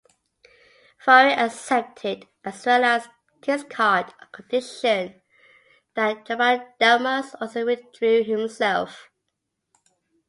[0.97, 3.07] Faure accepted, as well as
[3.41, 5.21] Giscard on the condition
[5.93, 9.11] that Chaban-Delmas also withdrew himself.